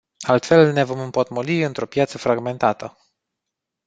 Altfel 0.27 0.71
ne 0.73 0.83
vom 0.83 0.99
împotmoli 0.99 1.59
într-o 1.61 1.85
piață 1.85 2.17
fragmentată. 2.17 2.97